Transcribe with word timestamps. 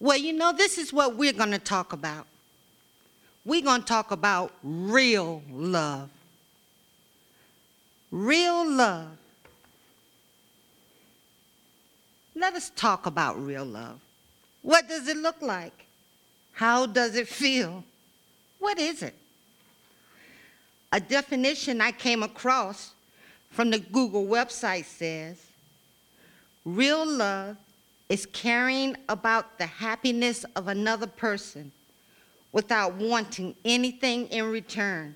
Well, 0.00 0.16
you 0.16 0.32
know, 0.32 0.52
this 0.52 0.78
is 0.78 0.92
what 0.92 1.16
we're 1.16 1.34
going 1.34 1.50
to 1.50 1.58
talk 1.58 1.92
about. 1.92 2.26
We're 3.44 3.62
going 3.62 3.82
to 3.82 3.86
talk 3.86 4.10
about 4.10 4.52
real 4.62 5.42
love. 5.50 6.08
Real 8.10 8.68
love. 8.68 9.08
Let 12.34 12.54
us 12.54 12.72
talk 12.74 13.04
about 13.04 13.38
real 13.44 13.64
love. 13.64 14.00
What 14.62 14.88
does 14.88 15.06
it 15.06 15.18
look 15.18 15.42
like? 15.42 15.86
How 16.52 16.86
does 16.86 17.14
it 17.14 17.28
feel? 17.28 17.84
What 18.58 18.78
is 18.78 19.02
it? 19.02 19.14
A 20.92 21.00
definition 21.00 21.80
I 21.80 21.92
came 21.92 22.22
across 22.22 22.92
from 23.50 23.70
the 23.70 23.78
Google 23.78 24.26
website 24.26 24.86
says 24.86 25.40
real 26.64 27.06
love 27.06 27.56
is 28.10 28.26
caring 28.26 28.96
about 29.08 29.56
the 29.56 29.66
happiness 29.66 30.44
of 30.56 30.66
another 30.66 31.06
person 31.06 31.70
without 32.50 32.96
wanting 32.96 33.54
anything 33.64 34.26
in 34.26 34.50
return. 34.50 35.14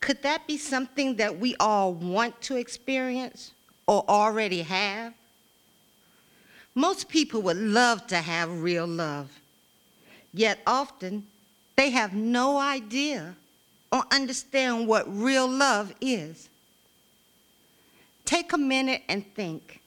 Could 0.00 0.22
that 0.22 0.46
be 0.46 0.56
something 0.56 1.16
that 1.16 1.40
we 1.40 1.56
all 1.58 1.92
want 1.92 2.40
to 2.42 2.56
experience 2.56 3.52
or 3.88 4.04
already 4.08 4.62
have? 4.62 5.12
Most 6.76 7.08
people 7.08 7.42
would 7.42 7.56
love 7.56 8.06
to 8.06 8.18
have 8.18 8.62
real 8.62 8.86
love, 8.86 9.28
yet 10.32 10.60
often 10.64 11.26
they 11.74 11.90
have 11.90 12.14
no 12.14 12.56
idea 12.56 13.34
or 13.90 14.04
understand 14.12 14.86
what 14.86 15.12
real 15.12 15.48
love 15.48 15.92
is. 16.00 16.48
Take 18.24 18.52
a 18.52 18.58
minute 18.58 19.02
and 19.08 19.24
think 19.34 19.77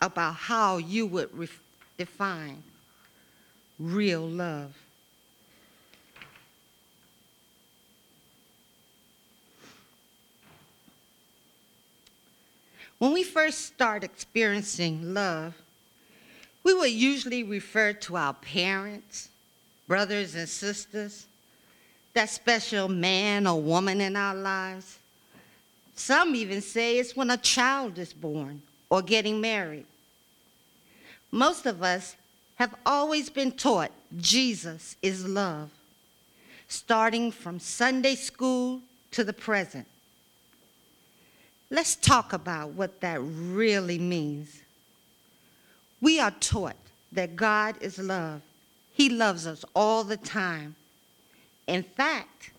about 0.00 0.34
how 0.34 0.76
you 0.76 1.06
would 1.06 1.36
ref- 1.36 1.60
define 1.96 2.62
real 3.78 4.26
love. 4.26 4.76
When 12.98 13.12
we 13.12 13.22
first 13.22 13.66
start 13.66 14.02
experiencing 14.02 15.14
love, 15.14 15.54
we 16.64 16.74
would 16.74 16.90
usually 16.90 17.44
refer 17.44 17.92
to 17.92 18.16
our 18.16 18.34
parents, 18.34 19.28
brothers 19.86 20.34
and 20.34 20.48
sisters, 20.48 21.26
that 22.14 22.28
special 22.28 22.88
man 22.88 23.46
or 23.46 23.60
woman 23.60 24.00
in 24.00 24.16
our 24.16 24.34
lives. 24.34 24.98
Some 25.94 26.34
even 26.34 26.60
say 26.60 26.98
it's 26.98 27.14
when 27.14 27.30
a 27.30 27.36
child 27.36 27.98
is 27.98 28.12
born 28.12 28.62
or 28.90 29.02
getting 29.02 29.40
married. 29.40 29.86
Most 31.30 31.66
of 31.66 31.82
us 31.82 32.16
have 32.56 32.74
always 32.84 33.30
been 33.30 33.52
taught 33.52 33.92
Jesus 34.16 34.96
is 35.02 35.26
love, 35.26 35.70
starting 36.66 37.30
from 37.30 37.58
Sunday 37.58 38.14
school 38.14 38.80
to 39.12 39.22
the 39.24 39.32
present. 39.32 39.86
Let's 41.70 41.96
talk 41.96 42.32
about 42.32 42.70
what 42.70 43.00
that 43.02 43.20
really 43.20 43.98
means. 43.98 44.62
We 46.00 46.18
are 46.18 46.30
taught 46.30 46.76
that 47.12 47.36
God 47.36 47.76
is 47.80 47.98
love. 47.98 48.40
He 48.92 49.10
loves 49.10 49.46
us 49.46 49.64
all 49.74 50.02
the 50.02 50.16
time. 50.16 50.76
In 51.66 51.82
fact, 51.82 52.50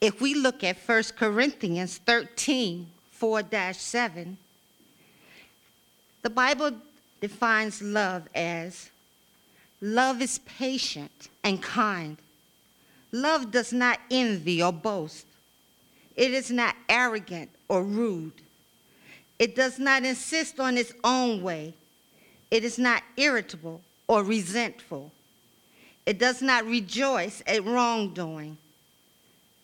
if 0.00 0.20
we 0.20 0.34
look 0.34 0.62
at 0.62 0.76
1 0.76 1.02
Corinthians 1.16 1.98
13, 1.98 2.86
4 3.12 3.42
7, 3.72 4.38
the 6.22 6.30
Bible 6.30 6.72
defines 7.20 7.82
love 7.82 8.28
as 8.34 8.90
love 9.80 10.20
is 10.20 10.38
patient 10.40 11.28
and 11.42 11.62
kind. 11.62 12.16
Love 13.12 13.50
does 13.50 13.72
not 13.72 13.98
envy 14.10 14.62
or 14.62 14.72
boast. 14.72 15.26
It 16.16 16.32
is 16.32 16.50
not 16.50 16.76
arrogant 16.88 17.50
or 17.68 17.82
rude. 17.82 18.32
It 19.38 19.56
does 19.56 19.78
not 19.78 20.04
insist 20.04 20.60
on 20.60 20.76
its 20.76 20.92
own 21.02 21.42
way. 21.42 21.74
It 22.50 22.64
is 22.64 22.78
not 22.78 23.02
irritable 23.16 23.80
or 24.06 24.22
resentful. 24.22 25.12
It 26.04 26.18
does 26.18 26.42
not 26.42 26.66
rejoice 26.66 27.42
at 27.46 27.64
wrongdoing, 27.64 28.58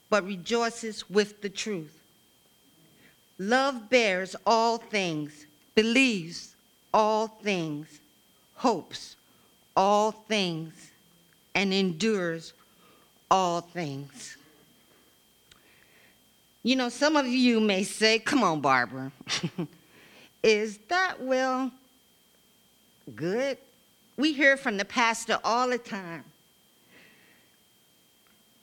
but 0.08 0.24
rejoices 0.24 1.08
with 1.10 1.42
the 1.42 1.48
truth. 1.48 1.92
Love 3.38 3.90
bears 3.90 4.34
all 4.46 4.78
things, 4.78 5.44
believes 5.76 6.56
all 6.92 7.28
things, 7.28 8.00
hopes 8.56 9.14
all 9.76 10.10
things, 10.10 10.90
and 11.54 11.72
endures 11.72 12.54
all 13.30 13.60
things. 13.60 14.36
You 16.62 16.74
know, 16.74 16.88
some 16.88 17.14
of 17.16 17.26
you 17.26 17.60
may 17.60 17.84
say, 17.84 18.18
Come 18.18 18.42
on, 18.42 18.60
Barbara. 18.60 19.12
Is 20.42 20.78
that, 20.88 21.20
well, 21.20 21.70
good? 23.14 23.58
We 24.16 24.32
hear 24.32 24.56
from 24.56 24.76
the 24.76 24.84
pastor 24.84 25.38
all 25.44 25.68
the 25.68 25.78
time 25.78 26.24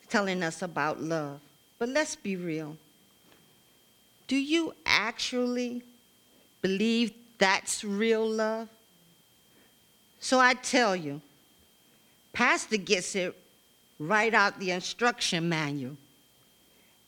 telling 0.10 0.44
us 0.44 0.62
about 0.62 1.02
love. 1.02 1.40
But 1.80 1.90
let's 1.90 2.16
be 2.16 2.36
real. 2.36 2.78
Do 4.28 4.36
you 4.36 4.74
actually 4.86 5.84
believe 6.64 7.12
that's 7.38 7.84
real 7.84 8.28
love? 8.28 8.68
So 10.20 10.40
I 10.40 10.56
tell 10.56 10.96
you, 10.96 11.22
Pastor 12.32 12.78
gets 12.78 13.16
it 13.16 13.38
right 14.00 14.34
out 14.34 14.60
the 14.60 14.72
instruction 14.72 15.48
manual. 15.48 15.98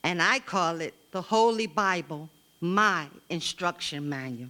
And 0.04 0.22
I 0.22 0.38
call 0.38 0.82
it 0.82 0.94
the 1.12 1.22
Holy 1.22 1.66
Bible, 1.66 2.30
my 2.62 3.08
instruction 3.30 4.08
manual. 4.08 4.50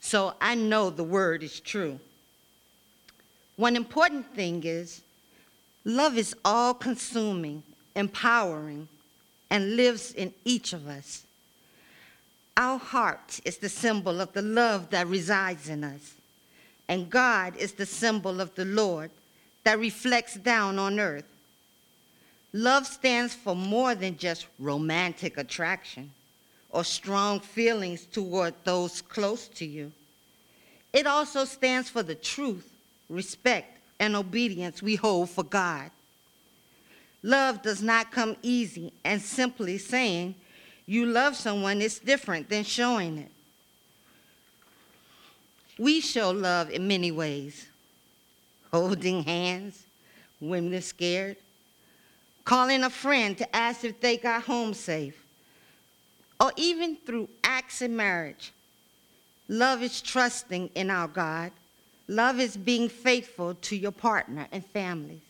So 0.00 0.34
I 0.40 0.54
know 0.54 0.88
the 0.88 1.04
word 1.04 1.42
is 1.42 1.60
true. 1.60 2.00
One 3.56 3.76
important 3.76 4.34
thing 4.34 4.62
is 4.64 5.02
love 5.84 6.16
is 6.16 6.34
all 6.44 6.72
consuming, 6.72 7.62
empowering, 7.94 8.88
and 9.50 9.76
lives 9.76 10.12
in 10.12 10.32
each 10.44 10.72
of 10.72 10.86
us. 10.86 11.25
Our 12.56 12.78
heart 12.78 13.40
is 13.44 13.58
the 13.58 13.68
symbol 13.68 14.20
of 14.20 14.32
the 14.32 14.42
love 14.42 14.90
that 14.90 15.06
resides 15.08 15.68
in 15.68 15.84
us, 15.84 16.14
and 16.88 17.10
God 17.10 17.56
is 17.56 17.72
the 17.72 17.84
symbol 17.84 18.40
of 18.40 18.54
the 18.54 18.64
Lord 18.64 19.10
that 19.64 19.78
reflects 19.78 20.34
down 20.34 20.78
on 20.78 20.98
earth. 20.98 21.26
Love 22.52 22.86
stands 22.86 23.34
for 23.34 23.54
more 23.54 23.94
than 23.94 24.16
just 24.16 24.46
romantic 24.58 25.36
attraction 25.36 26.10
or 26.70 26.84
strong 26.84 27.40
feelings 27.40 28.06
toward 28.06 28.54
those 28.64 29.02
close 29.02 29.48
to 29.48 29.66
you. 29.66 29.92
It 30.92 31.06
also 31.06 31.44
stands 31.44 31.90
for 31.90 32.02
the 32.02 32.14
truth 32.14 32.72
respect, 33.08 33.78
and 34.00 34.16
obedience 34.16 34.82
we 34.82 34.94
hold 34.96 35.30
for 35.30 35.44
God. 35.44 35.90
Love 37.22 37.62
does 37.62 37.82
not 37.82 38.10
come 38.10 38.36
easy, 38.42 38.92
and 39.04 39.20
simply 39.20 39.78
saying 39.78 40.34
you 40.86 41.06
love 41.06 41.36
someone 41.36 41.82
it's 41.82 41.98
different 41.98 42.48
than 42.48 42.64
showing 42.64 43.18
it. 43.18 43.30
We 45.78 46.00
show 46.00 46.30
love 46.30 46.70
in 46.70 46.88
many 46.88 47.10
ways 47.10 47.66
holding 48.72 49.22
hands 49.22 49.82
when 50.40 50.70
they're 50.70 50.80
scared, 50.80 51.36
calling 52.44 52.82
a 52.84 52.90
friend 52.90 53.36
to 53.38 53.56
ask 53.56 53.84
if 53.84 54.00
they 54.00 54.16
got 54.16 54.42
home 54.42 54.74
safe, 54.74 55.22
or 56.40 56.52
even 56.56 56.96
through 57.06 57.28
acts 57.44 57.82
in 57.82 57.96
marriage. 57.96 58.52
Love 59.48 59.82
is 59.82 60.02
trusting 60.02 60.70
in 60.74 60.90
our 60.90 61.08
God 61.08 61.52
Love 62.08 62.38
is 62.38 62.56
being 62.56 62.88
faithful 62.88 63.54
to 63.54 63.76
your 63.76 63.90
partner 63.92 64.46
and 64.52 64.64
families. 64.64 65.20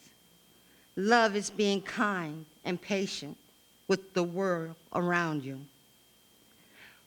Love 0.97 1.35
is 1.35 1.49
being 1.49 1.81
kind 1.81 2.45
and 2.65 2.81
patient 2.81 3.37
with 3.89 4.15
the 4.15 4.23
world 4.23 4.75
around 4.95 5.45
you. 5.45 5.61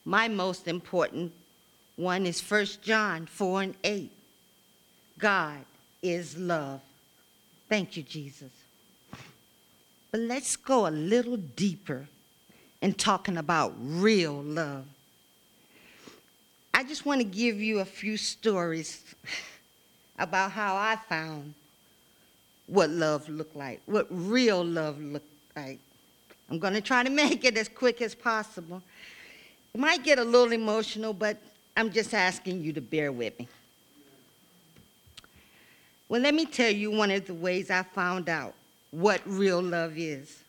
My 0.05 0.27
most 0.27 0.67
important 0.67 1.31
one 1.95 2.25
is 2.25 2.41
1 2.41 2.65
John 2.81 3.25
4 3.25 3.61
and 3.61 3.75
8. 3.83 4.11
God 5.17 5.57
is 6.01 6.37
love. 6.37 6.81
Thank 7.67 7.97
you, 7.97 8.03
Jesus. 8.03 8.51
But 10.11 10.21
let's 10.21 10.55
go 10.55 10.87
a 10.87 10.89
little 10.89 11.37
deeper 11.37 12.07
in 12.81 12.93
talking 12.93 13.37
about 13.37 13.73
real 13.79 14.41
love. 14.41 14.85
I 16.73 16.83
just 16.83 17.05
want 17.05 17.19
to 17.19 17.25
give 17.25 17.59
you 17.59 17.79
a 17.79 17.85
few 17.85 18.15
stories 18.15 19.03
about 20.17 20.51
how 20.51 20.75
I 20.75 20.95
found 20.95 21.53
what 22.67 22.89
love 22.89 23.27
looked 23.27 23.55
like, 23.55 23.81
what 23.85 24.07
real 24.09 24.63
love 24.63 24.99
looked 25.01 25.27
like. 25.55 25.79
I'm 26.49 26.59
going 26.59 26.73
to 26.73 26.81
try 26.81 27.03
to 27.03 27.09
make 27.23 27.45
it 27.45 27.57
as 27.57 27.67
quick 27.67 28.01
as 28.01 28.15
possible. 28.15 28.81
It 29.73 29.79
might 29.79 30.03
get 30.03 30.19
a 30.19 30.23
little 30.23 30.51
emotional, 30.51 31.13
but 31.13 31.37
I'm 31.77 31.91
just 31.91 32.13
asking 32.13 32.61
you 32.61 32.73
to 32.73 32.81
bear 32.81 33.11
with 33.11 33.37
me. 33.39 33.47
Well, 36.07 36.21
let 36.21 36.33
me 36.33 36.45
tell 36.45 36.71
you 36.71 36.89
one 36.89 37.11
of 37.11 37.27
the 37.27 37.35
ways 37.35 37.69
I 37.69 37.83
found 37.83 38.29
out 38.29 38.55
what 38.89 39.21
real 39.25 39.61
love 39.61 39.93
is. 39.95 40.39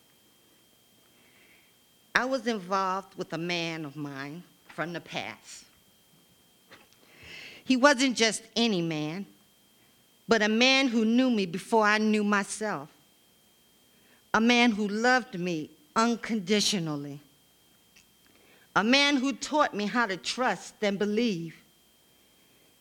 I 2.14 2.24
was 2.24 2.46
involved 2.46 3.16
with 3.16 3.32
a 3.34 3.38
man 3.38 3.84
of 3.84 3.94
mine 3.94 4.42
from 4.68 4.94
the 4.94 5.00
past. 5.00 5.64
He 7.64 7.76
wasn't 7.76 8.16
just 8.16 8.42
any 8.56 8.80
man, 8.82 9.26
but 10.26 10.42
a 10.42 10.48
man 10.48 10.88
who 10.88 11.04
knew 11.04 11.30
me 11.30 11.46
before 11.46 11.84
I 11.84 11.98
knew 11.98 12.24
myself. 12.24 12.88
A 14.32 14.40
man 14.40 14.70
who 14.72 14.88
loved 14.88 15.38
me 15.38 15.70
unconditionally. 16.00 17.20
A 18.74 18.82
man 18.82 19.16
who 19.16 19.34
taught 19.34 19.74
me 19.74 19.86
how 19.86 20.06
to 20.06 20.16
trust 20.16 20.74
and 20.80 20.98
believe. 20.98 21.54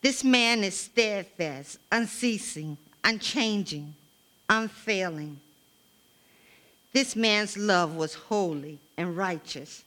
This 0.02 0.24
man 0.24 0.64
is 0.64 0.80
steadfast, 0.80 1.80
unceasing, 1.92 2.78
unchanging, 3.04 3.94
unfailing. 4.50 5.38
This 6.94 7.16
man's 7.16 7.58
love 7.58 7.96
was 7.96 8.14
holy 8.14 8.80
and 8.98 9.18
righteous. 9.18 9.84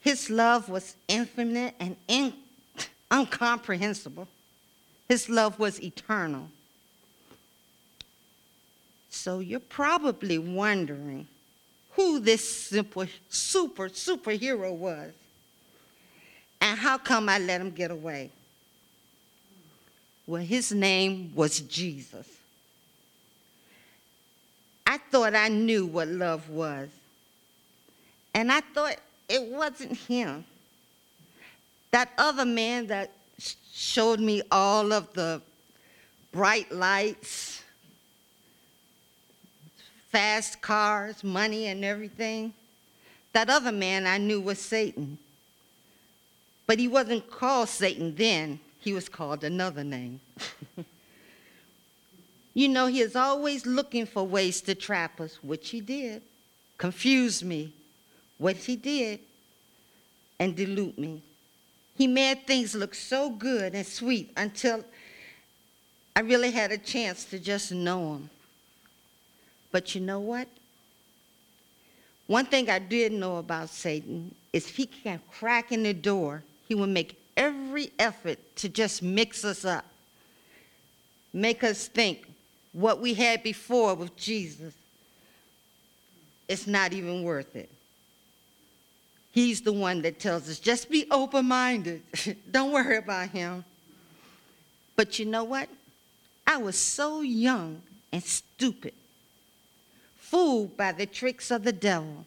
His 0.00 0.30
love 0.30 0.70
was 0.70 0.96
infinite 1.08 1.74
and 1.78 1.94
in, 2.06 2.32
incomprehensible. 3.12 4.26
His 5.08 5.28
love 5.28 5.58
was 5.58 5.82
eternal. 5.82 6.48
So 9.10 9.40
you're 9.40 9.60
probably 9.60 10.38
wondering 10.38 11.26
who 11.98 12.20
this 12.20 12.48
super, 12.68 13.08
super, 13.28 13.88
superhero 13.88 14.72
was 14.72 15.10
and 16.60 16.78
how 16.78 16.96
come 16.96 17.28
I 17.28 17.40
let 17.40 17.60
him 17.60 17.72
get 17.72 17.90
away. 17.90 18.30
Well, 20.24 20.40
his 20.40 20.70
name 20.70 21.32
was 21.34 21.58
Jesus. 21.58 22.28
I 24.86 24.98
thought 25.10 25.34
I 25.34 25.48
knew 25.48 25.86
what 25.86 26.06
love 26.06 26.48
was. 26.48 26.88
And 28.32 28.52
I 28.52 28.60
thought 28.60 28.94
it 29.28 29.42
wasn't 29.42 29.96
him. 29.96 30.44
That 31.90 32.12
other 32.16 32.44
man 32.44 32.86
that 32.86 33.10
showed 33.72 34.20
me 34.20 34.42
all 34.52 34.92
of 34.92 35.12
the 35.14 35.42
bright 36.30 36.70
lights, 36.70 37.64
fast 40.10 40.60
cars, 40.60 41.22
money, 41.22 41.66
and 41.66 41.84
everything. 41.84 42.54
That 43.32 43.50
other 43.50 43.72
man 43.72 44.06
I 44.06 44.18
knew 44.18 44.40
was 44.40 44.58
Satan. 44.58 45.18
But 46.66 46.78
he 46.78 46.88
wasn't 46.88 47.30
called 47.30 47.68
Satan 47.68 48.14
then, 48.14 48.60
he 48.80 48.92
was 48.92 49.08
called 49.08 49.44
another 49.44 49.84
name. 49.84 50.20
you 52.54 52.68
know, 52.68 52.86
he 52.86 53.00
is 53.00 53.16
always 53.16 53.66
looking 53.66 54.06
for 54.06 54.24
ways 54.24 54.60
to 54.62 54.74
trap 54.74 55.20
us, 55.20 55.38
which 55.42 55.70
he 55.70 55.80
did, 55.80 56.22
confuse 56.76 57.42
me, 57.42 57.72
what 58.36 58.56
he 58.56 58.76
did, 58.76 59.20
and 60.38 60.54
dilute 60.54 60.98
me. 60.98 61.22
He 61.96 62.06
made 62.06 62.46
things 62.46 62.74
look 62.74 62.94
so 62.94 63.30
good 63.30 63.74
and 63.74 63.86
sweet 63.86 64.30
until 64.36 64.84
I 66.14 66.20
really 66.20 66.50
had 66.50 66.70
a 66.70 66.78
chance 66.78 67.24
to 67.26 67.38
just 67.38 67.72
know 67.72 68.14
him. 68.14 68.30
But 69.70 69.94
you 69.94 70.00
know 70.00 70.20
what? 70.20 70.48
One 72.26 72.46
thing 72.46 72.68
I 72.68 72.78
did 72.78 73.12
know 73.12 73.38
about 73.38 73.70
Satan 73.70 74.34
is 74.52 74.66
if 74.66 74.76
he 74.76 74.86
can 74.86 75.20
crack 75.30 75.72
in 75.72 75.82
the 75.82 75.94
door, 75.94 76.42
he 76.66 76.74
will 76.74 76.86
make 76.86 77.18
every 77.36 77.90
effort 77.98 78.38
to 78.56 78.68
just 78.68 79.02
mix 79.02 79.44
us 79.44 79.64
up, 79.64 79.86
make 81.32 81.64
us 81.64 81.88
think 81.88 82.26
what 82.72 83.00
we 83.00 83.14
had 83.14 83.42
before 83.42 83.94
with 83.94 84.14
Jesus, 84.16 84.74
it's 86.48 86.66
not 86.66 86.92
even 86.92 87.22
worth 87.22 87.56
it. 87.56 87.70
He's 89.32 89.60
the 89.60 89.72
one 89.72 90.02
that 90.02 90.18
tells 90.18 90.48
us 90.48 90.58
just 90.58 90.90
be 90.90 91.06
open 91.10 91.46
minded, 91.46 92.02
don't 92.50 92.72
worry 92.72 92.96
about 92.98 93.30
him. 93.30 93.64
But 94.96 95.18
you 95.18 95.26
know 95.26 95.44
what? 95.44 95.68
I 96.46 96.56
was 96.56 96.76
so 96.76 97.20
young 97.20 97.80
and 98.12 98.22
stupid 98.22 98.94
fooled 100.30 100.76
by 100.76 100.92
the 100.92 101.06
tricks 101.06 101.50
of 101.50 101.64
the 101.64 101.72
devil. 101.72 102.24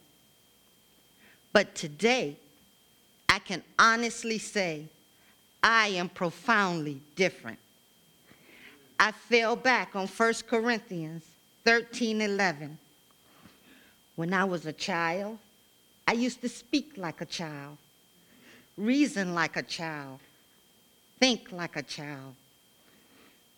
But 1.54 1.76
today, 1.76 2.38
I 3.30 3.40
can 3.40 3.64
honestly 3.78 4.38
say 4.38 4.86
I 5.64 5.90
am 5.90 6.10
profoundly 6.10 7.02
different. 7.16 7.60
I 9.00 9.12
fell 9.12 9.56
back 9.56 9.96
on 9.96 10.08
1 10.08 10.34
Corinthians 10.48 11.24
13 11.64 12.22
11. 12.22 12.78
When 14.16 14.34
I 14.34 14.44
was 14.44 14.66
a 14.66 14.74
child, 14.74 15.38
I 16.08 16.14
used 16.14 16.42
to 16.42 16.50
speak 16.50 16.94
like 16.98 17.22
a 17.22 17.26
child, 17.26 17.78
reason 18.78 19.34
like 19.34 19.58
a 19.58 19.64
child, 19.64 20.20
think 21.20 21.52
like 21.52 21.76
a 21.76 21.84
child. 21.84 22.36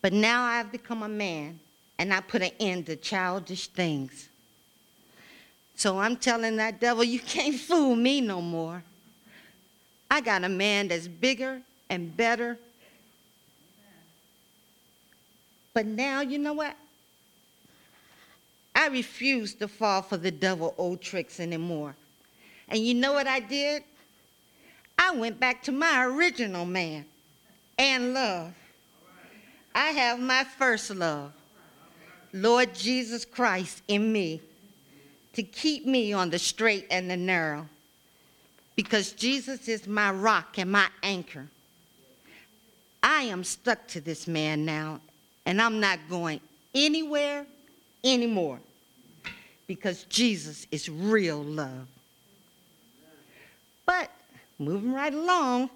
But 0.01 0.13
now 0.13 0.43
I've 0.43 0.71
become 0.71 1.03
a 1.03 1.09
man 1.09 1.59
and 1.97 2.13
I 2.13 2.19
put 2.19 2.41
an 2.41 2.51
end 2.59 2.87
to 2.87 2.95
childish 2.95 3.67
things. 3.67 4.29
So 5.75 5.99
I'm 5.99 6.15
telling 6.15 6.57
that 6.57 6.79
devil, 6.79 7.03
you 7.03 7.19
can't 7.19 7.55
fool 7.59 7.95
me 7.95 8.21
no 8.21 8.41
more. 8.41 8.83
I 10.09 10.21
got 10.21 10.43
a 10.43 10.49
man 10.49 10.89
that's 10.89 11.07
bigger 11.07 11.61
and 11.89 12.15
better. 12.15 12.57
But 15.73 15.87
now, 15.87 16.21
you 16.21 16.37
know 16.37 16.53
what? 16.53 16.75
I 18.75 18.87
refuse 18.87 19.55
to 19.55 19.67
fall 19.67 20.01
for 20.01 20.17
the 20.17 20.31
devil 20.31 20.73
old 20.77 21.01
tricks 21.01 21.39
anymore. 21.39 21.95
And 22.69 22.79
you 22.79 22.93
know 22.93 23.13
what 23.13 23.27
I 23.27 23.39
did? 23.39 23.83
I 24.97 25.15
went 25.15 25.39
back 25.39 25.63
to 25.63 25.71
my 25.71 26.05
original 26.05 26.65
man 26.65 27.05
and 27.77 28.13
love. 28.13 28.53
I 29.75 29.87
have 29.87 30.19
my 30.19 30.43
first 30.43 30.91
love, 30.91 31.33
Lord 32.31 32.75
Jesus 32.75 33.25
Christ 33.25 33.81
in 33.87 34.11
me 34.11 34.41
to 35.33 35.43
keep 35.43 35.85
me 35.85 36.13
on 36.13 36.29
the 36.29 36.39
straight 36.39 36.87
and 36.89 37.09
the 37.09 37.17
narrow 37.17 37.67
because 38.75 39.11
Jesus 39.11 39.67
is 39.67 39.87
my 39.87 40.11
rock 40.11 40.57
and 40.57 40.71
my 40.71 40.87
anchor. 41.01 41.47
I 43.01 43.23
am 43.23 43.43
stuck 43.43 43.85
to 43.89 44.01
this 44.01 44.27
man 44.27 44.65
now, 44.65 45.01
and 45.45 45.61
I'm 45.61 45.79
not 45.79 45.99
going 46.09 46.39
anywhere 46.73 47.45
anymore 48.03 48.59
because 49.67 50.03
Jesus 50.03 50.67
is 50.71 50.89
real 50.89 51.43
love. 51.43 51.87
But 53.85 54.09
moving 54.57 54.93
right 54.93 55.13
along, 55.13 55.69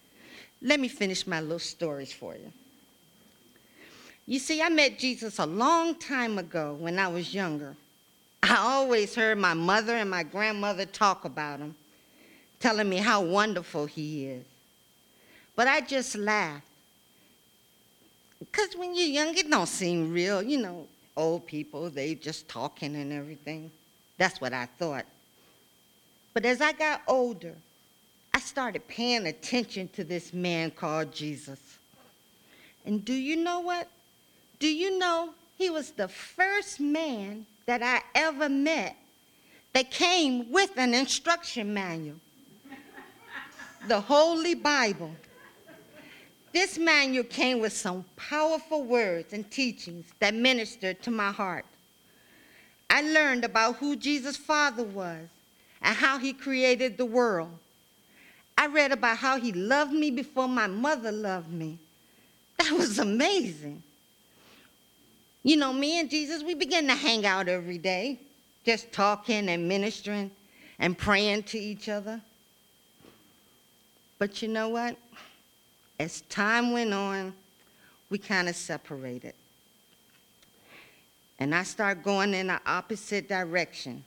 let 0.62 0.78
me 0.78 0.88
finish 0.88 1.26
my 1.26 1.40
little 1.40 1.58
stories 1.58 2.12
for 2.12 2.34
you. 2.34 2.52
You 4.26 4.38
see, 4.38 4.60
I 4.60 4.68
met 4.68 4.98
Jesus 4.98 5.38
a 5.38 5.46
long 5.46 5.94
time 5.94 6.38
ago 6.38 6.76
when 6.78 6.98
I 6.98 7.08
was 7.08 7.32
younger. 7.32 7.74
I 8.42 8.56
always 8.56 9.14
heard 9.14 9.38
my 9.38 9.54
mother 9.54 9.94
and 9.94 10.10
my 10.10 10.22
grandmother 10.22 10.86
talk 10.86 11.24
about 11.24 11.58
him, 11.58 11.74
telling 12.60 12.88
me 12.88 12.96
how 12.96 13.22
wonderful 13.22 13.86
he 13.86 14.26
is. 14.26 14.44
But 15.56 15.68
I 15.68 15.80
just 15.80 16.16
laughed. 16.16 16.64
Because 18.38 18.76
when 18.76 18.94
you're 18.94 19.08
young, 19.08 19.36
it 19.36 19.50
don't 19.50 19.66
seem 19.66 20.12
real. 20.12 20.42
You 20.42 20.58
know, 20.58 20.86
old 21.16 21.46
people, 21.46 21.90
they 21.90 22.14
just 22.14 22.48
talking 22.48 22.94
and 22.94 23.12
everything. 23.12 23.70
That's 24.16 24.40
what 24.40 24.52
I 24.52 24.66
thought. 24.66 25.04
But 26.32 26.44
as 26.44 26.60
I 26.60 26.72
got 26.72 27.02
older, 27.08 27.54
I 28.32 28.38
started 28.38 28.86
paying 28.86 29.26
attention 29.26 29.88
to 29.88 30.04
this 30.04 30.32
man 30.32 30.70
called 30.70 31.12
Jesus. 31.12 31.58
And 32.86 33.04
do 33.04 33.12
you 33.12 33.36
know 33.36 33.60
what? 33.60 33.88
Do 34.60 34.68
you 34.68 34.98
know 34.98 35.30
he 35.56 35.70
was 35.70 35.90
the 35.90 36.06
first 36.06 36.78
man 36.78 37.44
that 37.68 37.82
I 37.82 38.00
ever 38.18 38.48
met 38.48 38.96
that 39.74 39.90
came 39.90 40.50
with 40.50 40.70
an 40.78 40.94
instruction 40.94 41.74
manual 41.74 42.16
the 43.86 44.00
Holy 44.00 44.54
Bible. 44.54 45.14
This 46.52 46.78
manual 46.78 47.24
came 47.24 47.60
with 47.60 47.74
some 47.74 48.06
powerful 48.16 48.84
words 48.84 49.34
and 49.34 49.48
teachings 49.50 50.06
that 50.18 50.34
ministered 50.34 51.02
to 51.02 51.10
my 51.10 51.30
heart. 51.30 51.66
I 52.88 53.02
learned 53.02 53.44
about 53.44 53.76
who 53.76 53.96
Jesus' 53.96 54.36
Father 54.38 54.82
was 54.82 55.28
and 55.82 55.94
how 55.94 56.18
he 56.18 56.32
created 56.32 56.96
the 56.96 57.04
world. 57.04 57.50
I 58.56 58.66
read 58.66 58.92
about 58.92 59.18
how 59.18 59.38
he 59.38 59.52
loved 59.52 59.92
me 59.92 60.10
before 60.10 60.48
my 60.48 60.66
mother 60.66 61.12
loved 61.12 61.52
me. 61.52 61.78
That 62.58 62.72
was 62.72 62.98
amazing. 62.98 63.82
You 65.48 65.56
know, 65.56 65.72
me 65.72 65.98
and 65.98 66.10
Jesus, 66.10 66.42
we 66.42 66.52
begin 66.52 66.86
to 66.88 66.94
hang 66.94 67.24
out 67.24 67.48
every 67.48 67.78
day, 67.78 68.20
just 68.66 68.92
talking 68.92 69.48
and 69.48 69.66
ministering 69.66 70.30
and 70.78 70.96
praying 70.96 71.44
to 71.44 71.58
each 71.58 71.88
other. 71.88 72.20
But 74.18 74.42
you 74.42 74.48
know 74.48 74.68
what? 74.68 74.98
As 75.98 76.20
time 76.28 76.72
went 76.72 76.92
on, 76.92 77.32
we 78.10 78.18
kind 78.18 78.50
of 78.50 78.56
separated. 78.56 79.32
And 81.38 81.54
I 81.54 81.62
started 81.62 82.04
going 82.04 82.34
in 82.34 82.48
the 82.48 82.60
opposite 82.66 83.26
direction 83.26 84.04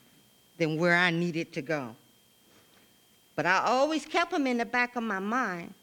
than 0.59 0.77
where 0.77 0.95
I 0.95 1.09
needed 1.09 1.53
to 1.53 1.63
go. 1.63 1.95
But 3.35 3.47
I 3.47 3.63
always 3.65 4.05
kept 4.05 4.31
him 4.31 4.45
in 4.45 4.59
the 4.59 4.65
back 4.65 4.95
of 4.95 5.01
my 5.01 5.17
mind. 5.17 5.73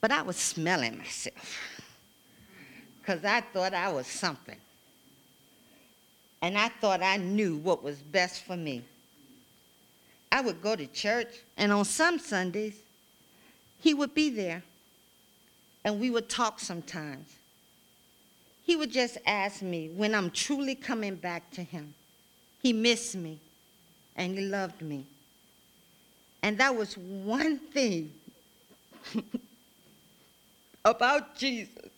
But 0.00 0.10
I 0.10 0.22
was 0.22 0.34
smelling 0.34 0.98
myself 0.98 1.73
because 3.04 3.24
I 3.24 3.40
thought 3.40 3.74
I 3.74 3.92
was 3.92 4.06
something. 4.06 4.56
And 6.40 6.56
I 6.56 6.68
thought 6.68 7.02
I 7.02 7.16
knew 7.16 7.56
what 7.56 7.82
was 7.82 7.96
best 7.96 8.44
for 8.44 8.56
me. 8.56 8.82
I 10.32 10.40
would 10.40 10.62
go 10.62 10.74
to 10.74 10.86
church, 10.86 11.28
and 11.56 11.70
on 11.70 11.84
some 11.84 12.18
Sundays, 12.18 12.76
he 13.80 13.94
would 13.94 14.14
be 14.14 14.30
there, 14.30 14.62
and 15.84 16.00
we 16.00 16.10
would 16.10 16.28
talk 16.28 16.60
sometimes. 16.60 17.28
He 18.64 18.74
would 18.74 18.90
just 18.90 19.18
ask 19.26 19.60
me 19.62 19.90
when 19.94 20.14
I'm 20.14 20.30
truly 20.30 20.74
coming 20.74 21.14
back 21.14 21.50
to 21.52 21.62
him. 21.62 21.94
He 22.62 22.72
missed 22.72 23.14
me, 23.14 23.38
and 24.16 24.36
he 24.36 24.46
loved 24.46 24.80
me. 24.80 25.04
And 26.42 26.58
that 26.58 26.74
was 26.74 26.96
one 26.96 27.58
thing 27.58 28.12
about 30.84 31.36
Jesus. 31.36 31.90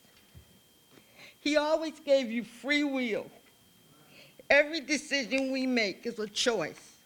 He 1.47 1.55
always 1.55 1.97
gave 2.01 2.29
you 2.29 2.43
free 2.43 2.83
will. 2.83 3.25
Every 4.49 4.81
decision 4.81 5.53
we 5.53 5.65
make 5.65 6.05
is 6.05 6.19
a 6.19 6.27
choice 6.27 6.97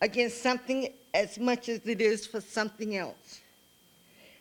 against 0.00 0.40
something 0.40 0.92
as 1.12 1.36
much 1.36 1.68
as 1.68 1.80
it 1.84 2.00
is 2.00 2.28
for 2.28 2.40
something 2.40 2.96
else. 2.96 3.40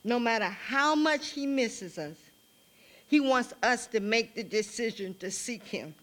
No 0.03 0.19
matter 0.19 0.45
how 0.45 0.93
much 0.93 1.29
he 1.29 1.47
misses 1.47 1.97
us, 1.97 2.17
he 3.07 3.19
wants 3.19 3.51
us 3.63 3.87
to 3.87 3.99
make 3.99 4.35
the 4.35 4.43
decision 4.43 5.15
to 5.15 5.31
seek 5.31 5.63
him. 5.63 5.95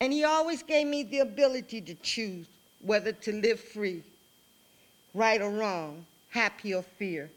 And 0.00 0.14
he 0.14 0.24
always 0.24 0.62
gave 0.62 0.86
me 0.86 1.02
the 1.02 1.18
ability 1.18 1.82
to 1.82 1.94
choose 1.96 2.46
whether 2.80 3.12
to 3.12 3.32
live 3.32 3.60
free 3.60 4.02
right 5.12 5.42
or 5.42 5.50
wrong, 5.50 6.06
happy 6.30 6.72
or 6.72 6.82
fear. 6.82 7.28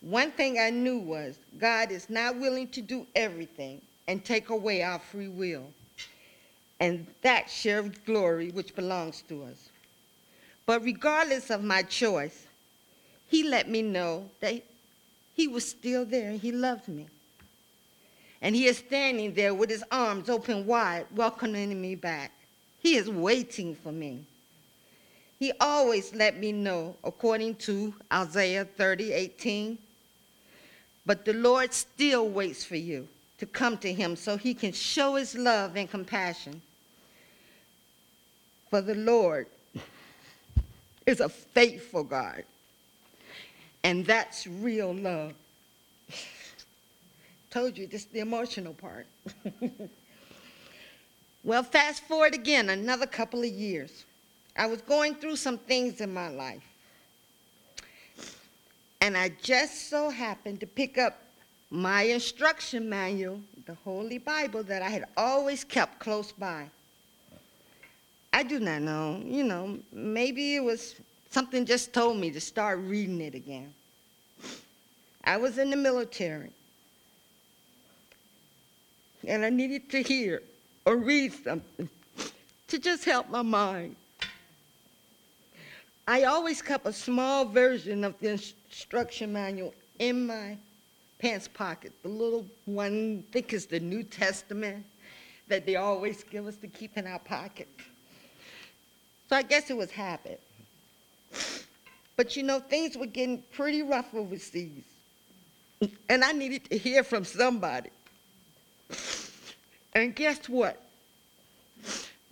One 0.00 0.30
thing 0.30 0.58
I 0.58 0.70
knew 0.70 0.98
was 0.98 1.38
God 1.58 1.90
is 1.90 2.08
not 2.08 2.38
willing 2.38 2.68
to 2.68 2.80
do 2.80 3.06
everything 3.14 3.82
and 4.08 4.24
take 4.24 4.48
away 4.48 4.82
our 4.82 4.98
free 4.98 5.28
will. 5.28 5.64
And 6.80 7.06
that 7.20 7.50
share 7.50 7.80
of 7.80 8.04
glory 8.06 8.50
which 8.50 8.74
belongs 8.74 9.22
to 9.28 9.44
us. 9.44 9.68
But 10.64 10.82
regardless 10.82 11.50
of 11.50 11.62
my 11.62 11.82
choice, 11.82 12.46
he 13.28 13.42
let 13.42 13.68
me 13.68 13.82
know 13.82 14.30
that 14.40 14.62
he 15.34 15.46
was 15.46 15.68
still 15.68 16.06
there 16.06 16.30
and 16.30 16.40
he 16.40 16.50
loved 16.50 16.88
me. 16.88 17.06
And 18.40 18.56
he 18.56 18.64
is 18.66 18.78
standing 18.78 19.34
there 19.34 19.52
with 19.52 19.68
his 19.68 19.84
arms 19.90 20.30
open 20.30 20.66
wide, 20.66 21.06
welcoming 21.14 21.78
me 21.78 21.94
back. 21.94 22.32
He 22.78 22.96
is 22.96 23.10
waiting 23.10 23.74
for 23.74 23.92
me. 23.92 24.24
He 25.38 25.52
always 25.60 26.14
let 26.14 26.38
me 26.38 26.52
know, 26.52 26.96
according 27.04 27.56
to 27.56 27.94
Isaiah 28.10 28.64
30, 28.64 29.12
18. 29.12 29.78
But 31.06 31.24
the 31.24 31.32
Lord 31.32 31.72
still 31.72 32.28
waits 32.28 32.64
for 32.64 32.76
you 32.76 33.08
to 33.38 33.46
come 33.46 33.78
to 33.78 33.92
him 33.92 34.16
so 34.16 34.36
he 34.36 34.52
can 34.54 34.72
show 34.72 35.14
his 35.14 35.34
love 35.34 35.76
and 35.76 35.90
compassion. 35.90 36.60
For 38.68 38.80
the 38.80 38.94
Lord 38.94 39.46
is 41.06 41.20
a 41.20 41.28
faithful 41.28 42.04
God, 42.04 42.44
and 43.82 44.06
that's 44.06 44.46
real 44.46 44.94
love. 44.94 45.32
Told 47.50 47.76
you, 47.76 47.86
this 47.86 48.02
is 48.02 48.08
the 48.08 48.20
emotional 48.20 48.74
part. 48.74 49.06
well, 51.42 51.64
fast 51.64 52.04
forward 52.04 52.34
again 52.34 52.68
another 52.68 53.06
couple 53.06 53.40
of 53.40 53.48
years. 53.48 54.04
I 54.54 54.66
was 54.66 54.82
going 54.82 55.14
through 55.16 55.36
some 55.36 55.58
things 55.58 56.00
in 56.00 56.12
my 56.12 56.28
life. 56.28 56.62
And 59.00 59.16
I 59.16 59.30
just 59.42 59.88
so 59.88 60.10
happened 60.10 60.60
to 60.60 60.66
pick 60.66 60.98
up 60.98 61.22
my 61.70 62.02
instruction 62.02 62.88
manual, 62.88 63.40
the 63.66 63.74
Holy 63.84 64.18
Bible 64.18 64.62
that 64.64 64.82
I 64.82 64.90
had 64.90 65.06
always 65.16 65.64
kept 65.64 65.98
close 66.00 66.32
by. 66.32 66.68
I 68.32 68.42
do 68.42 68.60
not 68.60 68.82
know, 68.82 69.22
you 69.24 69.44
know, 69.44 69.78
maybe 69.92 70.56
it 70.56 70.62
was 70.62 70.96
something 71.30 71.64
just 71.64 71.92
told 71.92 72.18
me 72.18 72.30
to 72.30 72.40
start 72.40 72.78
reading 72.80 73.20
it 73.20 73.34
again. 73.34 73.72
I 75.24 75.36
was 75.36 75.58
in 75.58 75.70
the 75.70 75.76
military, 75.76 76.50
and 79.26 79.44
I 79.44 79.50
needed 79.50 79.90
to 79.90 80.02
hear 80.02 80.42
or 80.86 80.96
read 80.96 81.32
something 81.32 81.88
to 82.68 82.78
just 82.78 83.04
help 83.04 83.28
my 83.28 83.42
mind. 83.42 83.96
I 86.10 86.24
always 86.24 86.60
kept 86.60 86.86
a 86.86 86.92
small 86.92 87.44
version 87.44 88.02
of 88.02 88.18
the 88.18 88.30
instruction 88.30 89.32
manual 89.32 89.72
in 90.00 90.26
my 90.26 90.56
pants 91.20 91.46
pocket, 91.46 91.92
the 92.02 92.08
little 92.08 92.44
one, 92.64 93.22
I 93.28 93.32
think 93.32 93.52
is 93.52 93.66
the 93.66 93.78
New 93.78 94.02
Testament 94.02 94.84
that 95.46 95.66
they 95.66 95.76
always 95.76 96.24
give 96.24 96.48
us 96.48 96.56
to 96.56 96.66
keep 96.66 96.98
in 96.98 97.06
our 97.06 97.20
pocket. 97.20 97.68
So 99.28 99.36
I 99.36 99.42
guess 99.42 99.70
it 99.70 99.76
was 99.76 99.92
habit. 99.92 100.40
But 102.16 102.36
you 102.36 102.42
know, 102.42 102.58
things 102.58 102.96
were 102.96 103.06
getting 103.06 103.44
pretty 103.52 103.82
rough 103.82 104.12
overseas. 104.12 104.82
And 106.08 106.24
I 106.24 106.32
needed 106.32 106.68
to 106.70 106.76
hear 106.76 107.04
from 107.04 107.24
somebody. 107.24 107.90
And 109.92 110.12
guess 110.16 110.48
what? 110.48 110.82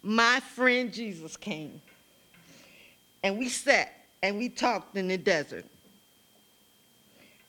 My 0.03 0.41
friend 0.41 0.93
Jesus 0.93 1.37
came 1.37 1.81
and 3.23 3.39
we 3.39 3.49
sat 3.49 3.93
and 4.23 4.39
we 4.39 4.49
talked 4.49 4.97
in 4.97 5.09
the 5.09 5.19
desert. 5.19 5.65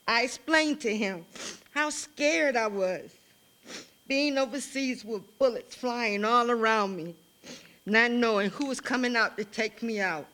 I 0.07 0.23
explained 0.23 0.81
to 0.81 0.95
him 0.95 1.25
how 1.71 1.89
scared 1.89 2.55
I 2.55 2.67
was, 2.67 3.11
being 4.07 4.37
overseas 4.37 5.05
with 5.05 5.21
bullets 5.37 5.75
flying 5.75 6.25
all 6.25 6.49
around 6.49 6.95
me, 6.95 7.15
not 7.85 8.11
knowing 8.11 8.49
who 8.49 8.65
was 8.65 8.81
coming 8.81 9.15
out 9.15 9.37
to 9.37 9.43
take 9.45 9.83
me 9.83 9.99
out. 9.99 10.25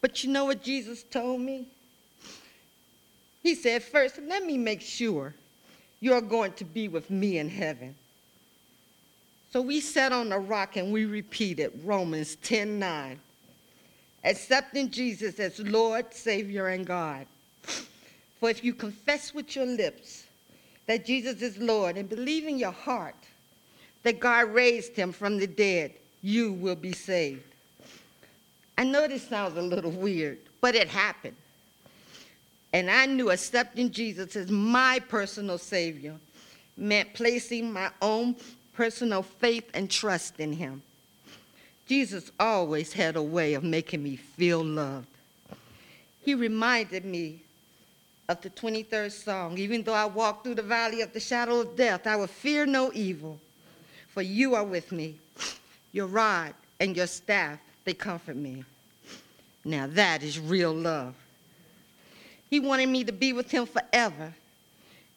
But 0.00 0.24
you 0.24 0.30
know 0.30 0.46
what 0.46 0.62
Jesus 0.62 1.04
told 1.04 1.40
me? 1.40 1.68
He 3.42 3.54
said, 3.54 3.82
First, 3.82 4.18
let 4.26 4.44
me 4.44 4.58
make 4.58 4.80
sure 4.80 5.34
you're 6.00 6.20
going 6.20 6.52
to 6.54 6.64
be 6.64 6.88
with 6.88 7.10
me 7.10 7.38
in 7.38 7.48
heaven. 7.48 7.94
So 9.52 9.60
we 9.60 9.80
sat 9.80 10.12
on 10.12 10.32
a 10.32 10.38
rock 10.38 10.76
and 10.76 10.92
we 10.92 11.04
repeated 11.04 11.72
Romans 11.84 12.36
10 12.36 12.78
9 12.78 13.20
accepting 14.24 14.90
Jesus 14.90 15.38
as 15.40 15.58
Lord, 15.60 16.12
Savior, 16.12 16.68
and 16.68 16.86
God. 16.86 17.26
For 18.38 18.50
if 18.50 18.64
you 18.64 18.74
confess 18.74 19.34
with 19.34 19.54
your 19.54 19.66
lips 19.66 20.24
that 20.86 21.04
Jesus 21.04 21.42
is 21.42 21.58
Lord 21.58 21.96
and 21.96 22.08
believe 22.08 22.46
in 22.46 22.58
your 22.58 22.72
heart 22.72 23.14
that 24.02 24.18
God 24.18 24.52
raised 24.52 24.96
him 24.96 25.12
from 25.12 25.38
the 25.38 25.46
dead, 25.46 25.92
you 26.22 26.52
will 26.54 26.76
be 26.76 26.92
saved. 26.92 27.42
I 28.78 28.84
know 28.84 29.06
this 29.06 29.28
sounds 29.28 29.56
a 29.58 29.62
little 29.62 29.90
weird, 29.90 30.38
but 30.60 30.74
it 30.74 30.88
happened. 30.88 31.36
And 32.72 32.90
I 32.90 33.06
knew 33.06 33.30
accepting 33.30 33.90
Jesus 33.90 34.36
as 34.36 34.50
my 34.50 35.00
personal 35.08 35.58
Savior 35.58 36.16
meant 36.76 37.12
placing 37.12 37.70
my 37.72 37.90
own 38.00 38.36
personal 38.72 39.22
faith 39.22 39.68
and 39.74 39.90
trust 39.90 40.40
in 40.40 40.52
him. 40.52 40.82
Jesus 41.90 42.30
always 42.38 42.92
had 42.92 43.16
a 43.16 43.22
way 43.22 43.54
of 43.54 43.64
making 43.64 44.00
me 44.00 44.14
feel 44.14 44.62
loved. 44.62 45.08
He 46.20 46.36
reminded 46.36 47.04
me 47.04 47.42
of 48.28 48.40
the 48.42 48.50
23rd 48.50 49.10
Psalm 49.10 49.58
Even 49.58 49.82
though 49.82 49.94
I 49.94 50.04
walk 50.04 50.44
through 50.44 50.54
the 50.54 50.62
valley 50.62 51.00
of 51.00 51.12
the 51.12 51.18
shadow 51.18 51.58
of 51.58 51.74
death, 51.74 52.06
I 52.06 52.14
will 52.14 52.28
fear 52.28 52.64
no 52.64 52.92
evil, 52.94 53.40
for 54.06 54.22
you 54.22 54.54
are 54.54 54.62
with 54.62 54.92
me. 54.92 55.16
Your 55.90 56.06
rod 56.06 56.54
and 56.78 56.96
your 56.96 57.08
staff, 57.08 57.58
they 57.84 57.94
comfort 57.94 58.36
me. 58.36 58.64
Now 59.64 59.88
that 59.88 60.22
is 60.22 60.38
real 60.38 60.72
love. 60.72 61.16
He 62.48 62.60
wanted 62.60 62.88
me 62.88 63.02
to 63.02 63.12
be 63.12 63.32
with 63.32 63.50
him 63.50 63.66
forever 63.66 64.32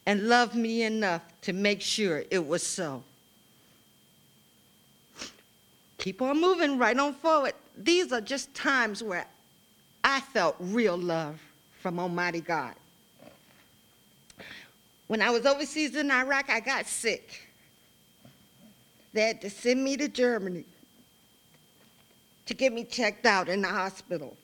and 0.06 0.28
loved 0.28 0.56
me 0.56 0.82
enough 0.82 1.22
to 1.42 1.52
make 1.52 1.80
sure 1.80 2.24
it 2.32 2.44
was 2.44 2.66
so 2.66 3.04
keep 5.98 6.22
on 6.22 6.40
moving 6.40 6.78
right 6.78 6.98
on 6.98 7.14
forward. 7.14 7.54
These 7.76 8.12
are 8.12 8.20
just 8.20 8.54
times 8.54 9.02
where 9.02 9.26
I 10.02 10.20
felt 10.20 10.56
real 10.58 10.96
love 10.96 11.40
from 11.80 11.98
Almighty 11.98 12.40
God. 12.40 12.74
When 15.06 15.20
I 15.20 15.30
was 15.30 15.46
overseas 15.46 15.96
in 15.96 16.10
Iraq, 16.10 16.50
I 16.50 16.60
got 16.60 16.86
sick. 16.86 17.48
They 19.12 19.22
had 19.22 19.40
to 19.42 19.50
send 19.50 19.84
me 19.84 19.96
to 19.96 20.08
Germany 20.08 20.64
to 22.46 22.54
get 22.54 22.72
me 22.72 22.84
checked 22.84 23.26
out 23.26 23.48
in 23.48 23.62
the 23.62 23.68
hospital. 23.68 24.36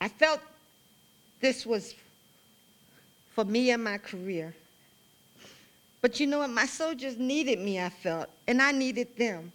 I 0.00 0.08
felt 0.08 0.40
this 1.40 1.64
was 1.64 1.94
for 3.34 3.44
me 3.44 3.70
and 3.70 3.84
my 3.84 3.98
career. 3.98 4.54
But 6.02 6.18
you 6.18 6.26
know 6.26 6.40
what? 6.40 6.50
My 6.50 6.66
soldiers 6.66 7.16
needed 7.16 7.60
me, 7.60 7.80
I 7.80 7.88
felt, 7.88 8.28
and 8.48 8.60
I 8.60 8.72
needed 8.72 9.16
them. 9.16 9.52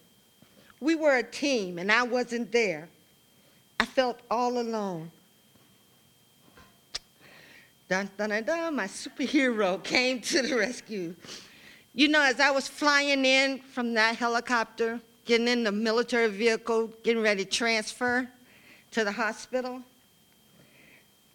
We 0.80 0.96
were 0.96 1.18
a 1.18 1.24
team, 1.24 1.78
and 1.78 1.92
I 1.92 2.04
wasn't 2.04 2.54
there. 2.54 2.88
I 3.80 3.86
felt 3.86 4.22
all 4.32 4.58
alone. 4.58 5.12
Dun, 7.90 8.10
dun, 8.18 8.30
dun, 8.30 8.44
dun, 8.44 8.76
my 8.76 8.88
superhero 8.88 9.84
came 9.84 10.22
to 10.22 10.42
the 10.42 10.56
rescue. 10.56 11.16
You 11.94 12.08
know, 12.08 12.22
as 12.22 12.40
I 12.40 12.52
was 12.52 12.68
flying 12.68 13.26
in 13.26 13.60
from 13.60 13.94
that 13.96 14.16
helicopter, 14.16 15.02
getting 15.26 15.50
in 15.50 15.66
the 15.66 15.72
military 15.72 16.30
vehicle, 16.30 16.92
getting 17.04 17.22
ready 17.22 17.44
to 17.44 17.50
transfer 17.50 18.28
to 18.92 19.04
the 19.04 19.12
hospital, 19.12 19.82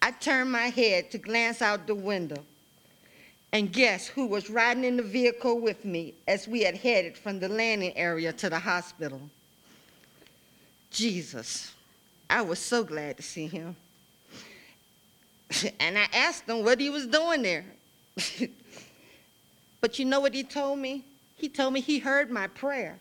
I 0.01 0.11
turned 0.11 0.51
my 0.51 0.69
head 0.69 1.11
to 1.11 1.19
glance 1.19 1.61
out 1.61 1.85
the 1.85 1.95
window. 1.95 2.43
And 3.53 3.71
guess 3.71 4.07
who 4.07 4.25
was 4.25 4.49
riding 4.49 4.83
in 4.83 4.97
the 4.97 5.03
vehicle 5.03 5.59
with 5.59 5.85
me 5.85 6.15
as 6.27 6.47
we 6.47 6.63
had 6.63 6.75
headed 6.75 7.15
from 7.15 7.39
the 7.39 7.47
landing 7.47 7.95
area 7.95 8.33
to 8.33 8.49
the 8.49 8.57
hospital? 8.57 9.21
Jesus. 10.89 11.71
I 12.27 12.41
was 12.41 12.57
so 12.57 12.83
glad 12.83 13.17
to 13.17 13.23
see 13.23 13.45
him. 13.45 13.75
and 15.79 15.99
I 15.99 16.07
asked 16.11 16.49
him 16.49 16.63
what 16.63 16.79
he 16.79 16.89
was 16.89 17.05
doing 17.05 17.43
there. 17.43 17.65
but 19.81 19.99
you 19.99 20.05
know 20.05 20.19
what 20.19 20.33
he 20.33 20.43
told 20.43 20.79
me? 20.79 21.05
He 21.35 21.47
told 21.47 21.73
me 21.73 21.79
he 21.79 21.99
heard 21.99 22.31
my 22.31 22.47
prayer. 22.47 22.97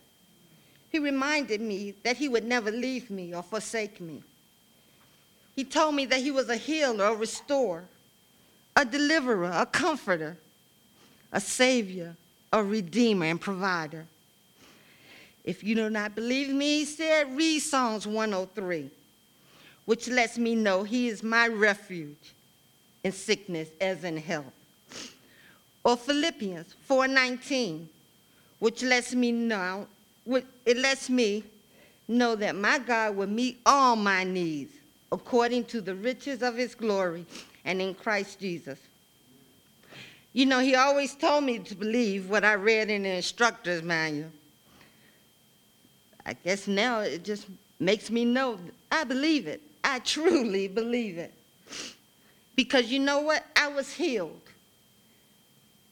He 0.90 0.98
reminded 0.98 1.62
me 1.62 1.94
that 2.04 2.18
he 2.18 2.28
would 2.28 2.44
never 2.44 2.70
leave 2.70 3.08
me 3.08 3.34
or 3.34 3.42
forsake 3.42 4.02
me. 4.02 4.22
He 5.56 5.64
told 5.64 5.94
me 5.94 6.04
that 6.06 6.20
he 6.20 6.30
was 6.30 6.50
a 6.50 6.56
healer, 6.56 7.06
a 7.06 7.14
restorer, 7.14 7.84
a 8.76 8.84
deliverer, 8.84 9.50
a 9.50 9.66
comforter, 9.66 10.36
a 11.32 11.40
savior, 11.40 12.14
a 12.52 12.62
redeemer, 12.62 13.26
and 13.26 13.40
provider. 13.40 14.06
If 15.44 15.64
you 15.64 15.74
do 15.74 15.90
not 15.90 16.14
believe 16.14 16.50
me, 16.50 16.78
he 16.78 16.84
said, 16.84 17.36
read 17.36 17.60
Psalms 17.60 18.06
103, 18.06 18.90
which 19.86 20.08
lets 20.08 20.38
me 20.38 20.54
know 20.54 20.84
he 20.84 21.08
is 21.08 21.22
my 21.22 21.48
refuge 21.48 22.34
in 23.02 23.12
sickness 23.12 23.68
as 23.80 24.04
in 24.04 24.16
health. 24.16 24.52
Or 25.84 25.96
Philippians 25.96 26.76
4:19, 26.88 27.88
which 28.60 28.82
lets 28.82 29.14
me 29.14 29.32
know, 29.32 29.88
it 30.64 30.76
lets 30.76 31.10
me 31.10 31.42
know 32.06 32.36
that 32.36 32.54
my 32.54 32.78
God 32.78 33.16
will 33.16 33.26
meet 33.26 33.60
all 33.66 33.96
my 33.96 34.22
needs 34.22 34.72
according 35.10 35.64
to 35.64 35.80
the 35.80 35.94
riches 35.94 36.42
of 36.42 36.56
his 36.56 36.74
glory 36.76 37.26
and 37.64 37.82
in 37.82 37.94
Christ 37.94 38.38
Jesus. 38.38 38.78
You 40.32 40.46
know, 40.46 40.60
he 40.60 40.74
always 40.74 41.14
told 41.14 41.44
me 41.44 41.58
to 41.58 41.74
believe 41.74 42.30
what 42.30 42.44
I 42.44 42.54
read 42.54 42.88
in 42.88 43.02
the 43.02 43.10
instructor's 43.10 43.82
manual. 43.82 44.30
I 46.24 46.32
guess 46.34 46.66
now 46.66 47.00
it 47.00 47.24
just 47.24 47.46
makes 47.78 48.10
me 48.10 48.24
know 48.24 48.58
I 48.90 49.04
believe 49.04 49.46
it. 49.46 49.60
I 49.84 49.98
truly 49.98 50.68
believe 50.68 51.18
it. 51.18 51.34
Because 52.54 52.90
you 52.90 52.98
know 52.98 53.20
what? 53.20 53.44
I 53.56 53.68
was 53.68 53.92
healed. 53.92 54.40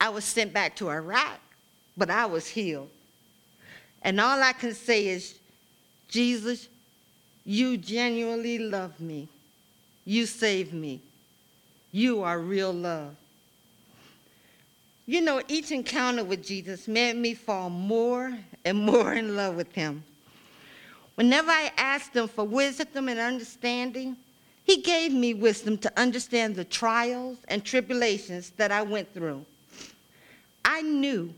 I 0.00 0.08
was 0.08 0.24
sent 0.24 0.52
back 0.52 0.76
to 0.76 0.90
Iraq, 0.90 1.40
but 1.96 2.10
I 2.10 2.26
was 2.26 2.46
healed. 2.46 2.90
And 4.02 4.20
all 4.20 4.42
I 4.42 4.52
can 4.52 4.74
say 4.74 5.08
is, 5.08 5.38
Jesus, 6.08 6.68
you 7.44 7.76
genuinely 7.76 8.58
love 8.58 8.98
me. 9.00 9.28
You 10.04 10.24
saved 10.26 10.72
me. 10.72 11.02
You 11.92 12.22
are 12.22 12.38
real 12.38 12.72
love. 12.72 13.14
You 15.10 15.20
know, 15.20 15.42
each 15.48 15.72
encounter 15.72 16.22
with 16.22 16.46
Jesus 16.46 16.86
made 16.86 17.16
me 17.16 17.34
fall 17.34 17.68
more 17.68 18.32
and 18.64 18.78
more 18.78 19.12
in 19.12 19.34
love 19.34 19.56
with 19.56 19.72
him. 19.72 20.04
Whenever 21.16 21.50
I 21.50 21.72
asked 21.76 22.14
him 22.14 22.28
for 22.28 22.44
wisdom 22.44 23.08
and 23.08 23.18
understanding, 23.18 24.16
he 24.62 24.76
gave 24.82 25.12
me 25.12 25.34
wisdom 25.34 25.78
to 25.78 25.92
understand 25.98 26.54
the 26.54 26.62
trials 26.62 27.38
and 27.48 27.64
tribulations 27.64 28.50
that 28.50 28.70
I 28.70 28.82
went 28.82 29.12
through. 29.12 29.44
I 30.64 30.82
knew 30.82 31.34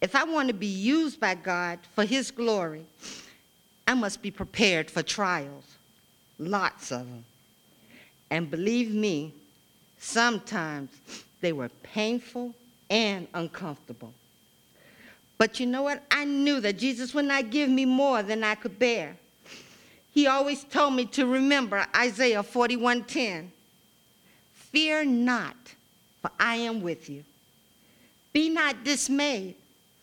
if 0.00 0.14
I 0.14 0.22
want 0.22 0.46
to 0.46 0.54
be 0.54 0.68
used 0.68 1.18
by 1.18 1.34
God 1.34 1.80
for 1.96 2.04
his 2.04 2.30
glory, 2.30 2.86
I 3.88 3.94
must 3.94 4.22
be 4.22 4.30
prepared 4.30 4.88
for 4.88 5.02
trials, 5.02 5.64
lots 6.38 6.92
of 6.92 7.00
them. 7.00 7.24
And 8.30 8.48
believe 8.48 8.94
me, 8.94 9.34
sometimes 9.98 10.90
they 11.40 11.52
were 11.52 11.70
painful 11.82 12.54
and 12.90 13.26
uncomfortable. 13.34 14.12
But 15.36 15.60
you 15.60 15.66
know 15.66 15.82
what? 15.82 16.02
I 16.10 16.24
knew 16.24 16.60
that 16.60 16.78
Jesus 16.78 17.14
would 17.14 17.26
not 17.26 17.50
give 17.50 17.68
me 17.70 17.84
more 17.84 18.22
than 18.22 18.42
I 18.42 18.54
could 18.54 18.78
bear. 18.78 19.16
He 20.12 20.26
always 20.26 20.64
told 20.64 20.94
me 20.94 21.04
to 21.06 21.26
remember 21.26 21.86
Isaiah 21.94 22.42
41:10. 22.42 23.50
Fear 24.54 25.04
not, 25.04 25.56
for 26.20 26.30
I 26.38 26.56
am 26.56 26.80
with 26.82 27.08
you. 27.08 27.24
Be 28.32 28.48
not 28.48 28.84
dismayed, 28.84 29.54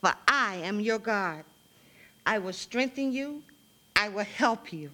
for 0.01 0.13
I 0.27 0.55
am 0.63 0.79
your 0.79 0.99
God. 0.99 1.43
I 2.25 2.39
will 2.39 2.53
strengthen 2.53 3.11
you 3.11 3.43
I 3.95 4.09
will 4.09 4.25
help 4.25 4.73
you. 4.73 4.91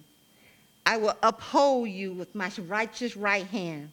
I 0.86 0.96
will 0.96 1.16
uphold 1.22 1.88
you 1.88 2.12
with 2.12 2.34
my 2.34 2.50
righteous 2.66 3.16
right 3.16 3.46
hand. 3.46 3.90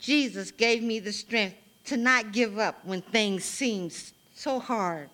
Jesus 0.00 0.50
gave 0.50 0.82
me 0.82 0.98
the 0.98 1.12
strength 1.12 1.56
to 1.88 1.96
not 1.96 2.32
give 2.32 2.58
up 2.58 2.84
when 2.84 3.00
things 3.00 3.44
seem 3.44 3.90
so 4.34 4.58
hard. 4.58 5.08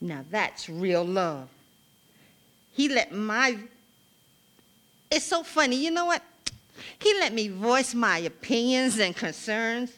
Now 0.00 0.24
that's 0.30 0.68
real 0.68 1.04
love. 1.04 1.48
He 2.72 2.88
let 2.88 3.12
my, 3.12 3.58
it's 5.10 5.24
so 5.24 5.42
funny, 5.42 5.76
you 5.76 5.90
know 5.90 6.04
what? 6.04 6.22
He 6.98 7.14
let 7.14 7.32
me 7.32 7.48
voice 7.48 7.94
my 7.94 8.18
opinions 8.18 8.98
and 8.98 9.16
concerns. 9.16 9.92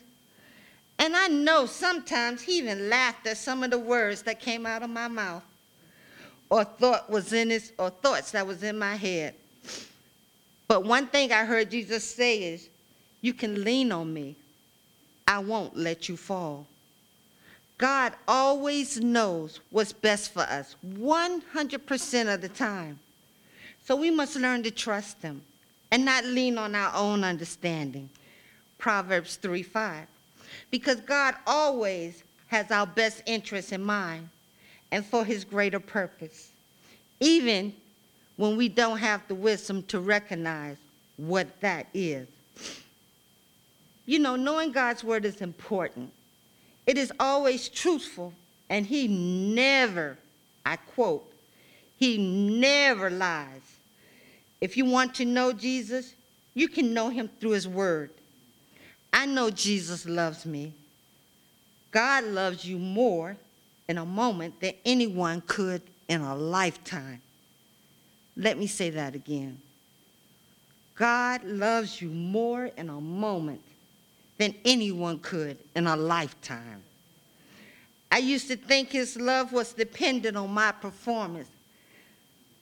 And 0.99 1.15
I 1.15 1.29
know 1.29 1.67
sometimes 1.67 2.43
he 2.43 2.59
even 2.59 2.89
laughed 2.89 3.27
at 3.27 3.37
some 3.37 3.63
of 3.63 3.71
the 3.71 3.79
words 3.79 4.23
that 4.23 4.41
came 4.41 4.65
out 4.65 4.83
of 4.83 4.91
my 4.91 5.09
mouth 5.09 5.43
or 6.51 6.65
thought 6.65 7.11
was 7.11 7.33
in 7.33 7.51
his 7.51 7.73
or 7.79 7.91
thoughts 7.91 8.31
that 8.31 8.47
was 8.47 8.63
in 8.63 8.79
my 8.79 8.97
head. 8.97 9.35
But 10.67 10.85
one 10.85 11.09
thing 11.09 11.33
I 11.33 11.45
heard 11.45 11.71
Jesus 11.71 12.05
say 12.05 12.43
is, 12.43 12.69
you 13.21 13.35
can 13.35 13.65
lean 13.65 13.93
on 13.93 14.13
me. 14.13 14.37
I 15.29 15.41
won't 15.41 15.77
let 15.77 16.09
you 16.09 16.17
fall. 16.17 16.67
God 17.77 18.15
always 18.27 18.99
knows 18.99 19.61
what's 19.71 19.93
best 19.93 20.33
for 20.33 20.41
us 20.41 20.75
100% 20.85 22.35
of 22.35 22.41
the 22.41 22.49
time. 22.49 22.99
So 23.85 23.95
we 23.95 24.11
must 24.11 24.37
learn 24.37 24.63
to 24.63 24.71
trust 24.71 25.21
him 25.21 25.43
and 25.91 26.05
not 26.07 26.25
lean 26.25 26.57
on 26.57 26.75
our 26.75 26.93
own 26.97 27.25
understanding. 27.25 28.09
Proverbs 28.79 29.37
3 29.37 29.63
5. 29.63 30.07
Because 30.71 31.01
God 31.03 31.35
always 31.47 32.25
has 32.47 32.71
our 32.71 32.87
best 32.87 33.23
interests 33.27 33.73
in 33.73 33.83
mind 33.83 34.31
and 34.91 35.05
for 35.05 35.27
his 35.27 35.45
greater 35.45 35.79
purpose, 35.79 36.53
even 37.21 37.75
when 38.37 38.57
we 38.57 38.71
don't 38.71 38.99
have 38.99 39.29
the 39.29 39.35
wisdom 39.35 39.83
to 39.85 40.01
recognize 40.01 40.79
what 41.19 41.61
that 41.61 41.87
is. 41.93 42.27
You 44.09 44.19
know, 44.19 44.37
knowing 44.37 44.73
God's 44.73 45.05
word 45.05 45.27
is 45.27 45.43
important. 45.43 46.11
It 46.87 46.97
is 46.97 47.13
always 47.21 47.69
truthful, 47.69 48.33
and 48.71 48.87
he 48.87 49.07
never, 49.07 50.17
I 50.65 50.77
quote, 50.77 51.31
he 51.99 52.17
never 52.17 53.11
lies. 53.11 53.61
If 54.63 54.79
you 54.79 54.87
want 54.87 55.15
to 55.17 55.27
know 55.27 55.53
Jesus, 55.53 56.15
you 56.55 56.69
can 56.69 56.95
know 56.95 57.11
him 57.11 57.29
through 57.39 57.51
his 57.51 57.69
word. 57.69 58.09
I 59.13 59.27
know 59.27 59.51
Jesus 59.51 60.07
loves 60.07 60.47
me. 60.47 60.73
God 61.91 62.25
loves 62.25 62.65
you 62.65 62.79
more 62.79 63.37
in 63.89 63.99
a 63.99 64.07
moment 64.07 64.59
than 64.63 64.73
anyone 64.87 65.43
could 65.47 65.83
in 66.09 66.23
a 66.23 66.35
lifetime. 66.35 67.21
Let 68.39 68.57
me 68.57 68.69
say 68.69 68.89
that 68.89 69.15
again. 69.15 69.61
God 70.95 71.45
loves 71.45 72.01
you 72.01 72.09
more 72.09 72.71
in 72.75 72.89
a 72.89 73.01
moment 73.03 73.61
than 74.39 74.55
anyone 74.65 75.19
could 75.19 75.59
in 75.75 75.87
a 75.87 75.97
lifetime. 75.97 76.83
I 78.11 78.19
used 78.19 78.49
to 78.49 78.57
think 78.57 78.91
his 78.91 79.17
love 79.17 79.53
was 79.53 79.73
dependent 79.73 80.37
on 80.37 80.51
my 80.51 80.73
performance. 80.73 81.49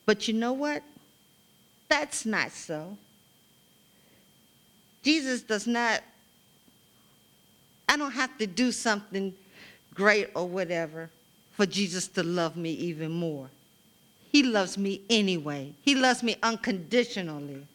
But 0.05 0.27
you 0.27 0.35
know 0.35 0.53
what? 0.53 0.83
That's 1.89 2.27
not 2.27 2.51
so. 2.51 2.97
Jesus 5.03 5.43
does 5.43 5.67
not, 5.67 6.03
I 7.89 7.97
don't 7.97 8.11
have 8.11 8.37
to 8.39 8.47
do 8.47 8.73
something 8.73 9.33
great 9.95 10.31
or 10.35 10.49
whatever 10.49 11.11
for 11.53 11.65
Jesus 11.65 12.09
to 12.09 12.23
love 12.23 12.57
me 12.57 12.71
even 12.73 13.13
more. 13.13 13.49
He 14.33 14.43
loves 14.43 14.77
me 14.77 15.03
anyway. 15.09 15.73
He 15.83 15.95
loves 15.95 16.23
me 16.23 16.37
unconditionally. 16.43 17.67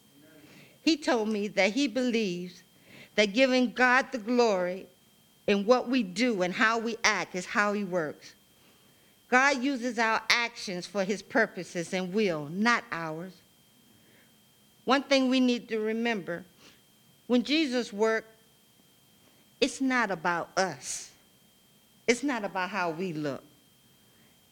He 0.82 0.96
told 0.96 1.28
me 1.28 1.48
that 1.48 1.72
he 1.72 1.88
believes 1.88 2.61
that 3.14 3.34
giving 3.34 3.72
God 3.72 4.06
the 4.12 4.18
glory 4.18 4.86
in 5.46 5.64
what 5.66 5.88
we 5.88 6.02
do 6.02 6.42
and 6.42 6.52
how 6.52 6.78
we 6.78 6.96
act 7.04 7.34
is 7.34 7.46
how 7.46 7.72
He 7.72 7.84
works. 7.84 8.34
God 9.28 9.62
uses 9.62 9.98
our 9.98 10.20
actions 10.28 10.86
for 10.86 11.04
His 11.04 11.22
purposes 11.22 11.92
and 11.92 12.12
will, 12.12 12.48
not 12.50 12.84
ours. 12.92 13.32
One 14.84 15.02
thing 15.02 15.28
we 15.28 15.40
need 15.40 15.68
to 15.68 15.78
remember 15.78 16.44
when 17.26 17.42
Jesus 17.42 17.92
worked, 17.92 18.28
it's 19.60 19.80
not 19.80 20.10
about 20.10 20.50
us, 20.56 21.10
it's 22.06 22.22
not 22.22 22.44
about 22.44 22.70
how 22.70 22.90
we 22.90 23.12
look, 23.12 23.42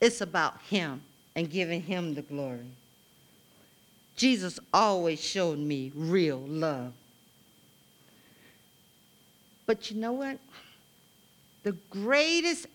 it's 0.01 0.21
about 0.21 0.61
Him 0.63 1.03
and 1.35 1.51
giving 1.51 1.83
Him 1.83 2.15
the 2.15 2.23
glory. 2.23 2.67
Jesus 4.17 4.61
always 4.73 5.21
showed 5.23 5.59
me 5.59 5.93
real 5.95 6.39
love. 6.47 6.93
But 9.71 9.89
you 9.89 9.99
know 9.99 10.15
what? 10.15 10.37
The 11.63 11.77
greatest 11.91 12.67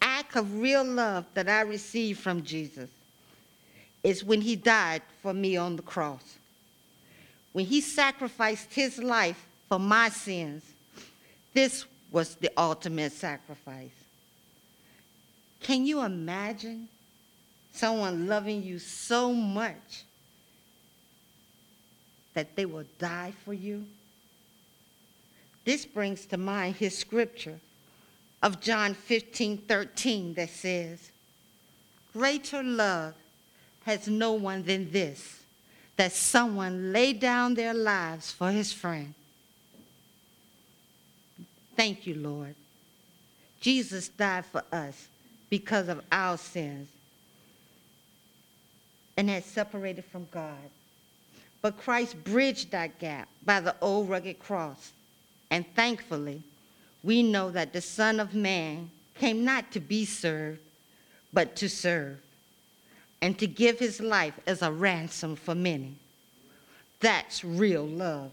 act 0.00 0.34
of 0.34 0.58
real 0.58 0.82
love 0.82 1.24
that 1.34 1.48
I 1.48 1.60
received 1.60 2.18
from 2.18 2.42
Jesus 2.42 2.90
is 4.02 4.24
when 4.24 4.40
he 4.40 4.56
died 4.56 5.02
for 5.22 5.32
me 5.32 5.56
on 5.56 5.76
the 5.76 5.82
cross. 5.82 6.38
When 7.52 7.64
he 7.64 7.80
sacrificed 7.80 8.74
his 8.74 8.98
life 8.98 9.46
for 9.68 9.78
my 9.78 10.08
sins, 10.08 10.64
this 11.54 11.84
was 12.10 12.34
the 12.34 12.50
ultimate 12.56 13.12
sacrifice. 13.12 13.94
Can 15.60 15.86
you 15.86 16.02
imagine 16.02 16.88
someone 17.72 18.26
loving 18.26 18.64
you 18.64 18.80
so 18.80 19.32
much 19.32 20.02
that 22.34 22.56
they 22.56 22.66
will 22.66 22.86
die 22.98 23.32
for 23.44 23.54
you? 23.54 23.86
This 25.64 25.86
brings 25.86 26.26
to 26.26 26.36
mind 26.36 26.76
his 26.76 26.96
scripture 26.96 27.60
of 28.42 28.60
John 28.60 28.94
15 28.94 29.58
13 29.58 30.34
that 30.34 30.50
says, 30.50 31.10
Greater 32.12 32.62
love 32.62 33.14
has 33.84 34.08
no 34.08 34.32
one 34.32 34.62
than 34.64 34.90
this, 34.90 35.42
that 35.96 36.12
someone 36.12 36.92
lay 36.92 37.12
down 37.12 37.54
their 37.54 37.74
lives 37.74 38.30
for 38.30 38.50
his 38.50 38.72
friend. 38.72 39.14
Thank 41.76 42.06
you, 42.06 42.14
Lord. 42.16 42.54
Jesus 43.60 44.08
died 44.08 44.44
for 44.46 44.62
us 44.72 45.08
because 45.48 45.88
of 45.88 46.02
our 46.10 46.36
sins 46.36 46.88
and 49.16 49.28
had 49.28 49.44
separated 49.44 50.04
from 50.04 50.26
God. 50.30 50.70
But 51.60 51.78
Christ 51.78 52.22
bridged 52.24 52.72
that 52.72 52.98
gap 52.98 53.28
by 53.44 53.60
the 53.60 53.76
old 53.80 54.08
rugged 54.08 54.38
cross. 54.40 54.92
And 55.52 55.66
thankfully, 55.76 56.42
we 57.02 57.22
know 57.22 57.50
that 57.50 57.74
the 57.74 57.82
Son 57.82 58.20
of 58.20 58.34
Man 58.34 58.90
came 59.18 59.44
not 59.44 59.70
to 59.72 59.80
be 59.80 60.06
served, 60.06 60.60
but 61.30 61.56
to 61.56 61.68
serve, 61.68 62.16
and 63.20 63.38
to 63.38 63.46
give 63.46 63.78
his 63.78 64.00
life 64.00 64.32
as 64.46 64.62
a 64.62 64.72
ransom 64.72 65.36
for 65.36 65.54
many. 65.54 65.94
That's 67.00 67.44
real 67.44 67.86
love. 67.86 68.30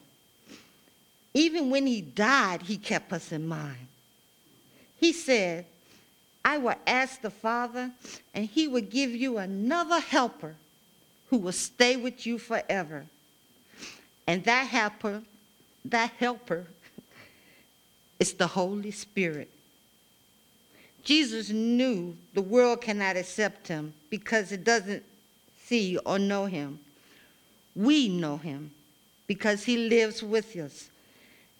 Even 1.33 1.69
when 1.69 1.85
he 1.85 1.99
died, 1.99 2.61
he 2.61 2.77
kept 2.77 3.11
us 3.11 3.33
in 3.33 3.45
mind. 3.45 3.87
He 4.95 5.11
said, 5.11 5.65
I 6.45 6.57
will 6.57 6.75
ask 6.87 7.19
the 7.19 7.29
Father, 7.29 7.91
and 8.33 8.45
he 8.45 8.69
will 8.69 8.81
give 8.81 9.11
you 9.11 9.39
another 9.39 9.99
helper 9.99 10.55
who 11.29 11.37
will 11.37 11.51
stay 11.51 11.97
with 11.97 12.25
you 12.25 12.37
forever. 12.37 13.05
And 14.25 14.41
that 14.45 14.67
helper, 14.67 15.21
that 15.83 16.11
helper 16.17 16.65
it's 18.19 18.33
the 18.33 18.47
Holy 18.47 18.91
Spirit. 18.91 19.49
Jesus 21.03 21.49
knew 21.49 22.15
the 22.33 22.41
world 22.41 22.81
cannot 22.81 23.15
accept 23.15 23.67
him 23.67 23.93
because 24.09 24.51
it 24.51 24.63
doesn't 24.63 25.03
see 25.65 25.97
or 26.05 26.19
know 26.19 26.45
him. 26.45 26.79
We 27.75 28.09
know 28.09 28.37
him 28.37 28.71
because 29.25 29.63
he 29.63 29.89
lives 29.89 30.21
with 30.21 30.55
us 30.57 30.89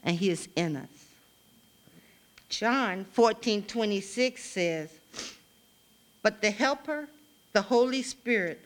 and 0.03 0.17
he 0.17 0.29
is 0.29 0.49
in 0.55 0.75
us. 0.75 0.87
John 2.49 3.05
14 3.13 3.63
26 3.63 4.43
says, 4.43 4.89
But 6.21 6.41
the 6.41 6.51
Helper, 6.51 7.07
the 7.53 7.61
Holy 7.61 8.01
Spirit, 8.01 8.59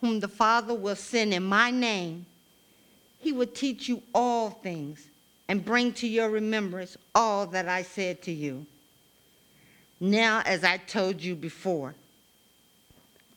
whom 0.00 0.20
the 0.20 0.28
Father 0.28 0.74
will 0.74 0.96
send 0.96 1.34
in 1.34 1.42
my 1.42 1.70
name, 1.70 2.26
he 3.18 3.32
will 3.32 3.46
teach 3.46 3.88
you 3.88 4.02
all 4.14 4.50
things 4.50 5.09
and 5.50 5.64
bring 5.64 5.92
to 5.92 6.06
your 6.06 6.30
remembrance 6.30 6.96
all 7.12 7.44
that 7.44 7.66
I 7.66 7.82
said 7.82 8.22
to 8.22 8.30
you. 8.30 8.66
Now, 9.98 10.42
as 10.46 10.62
I 10.62 10.76
told 10.76 11.20
you 11.20 11.34
before, 11.34 11.96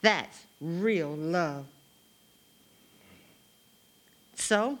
that's 0.00 0.44
real 0.60 1.16
love. 1.16 1.66
So, 4.36 4.78